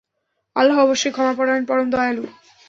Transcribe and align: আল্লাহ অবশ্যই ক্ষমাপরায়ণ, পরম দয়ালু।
আল্লাহ 0.55 0.77
অবশ্যই 0.77 1.11
ক্ষমাপরায়ণ, 1.11 1.63
পরম 1.65 1.87
দয়ালু। 1.89 2.23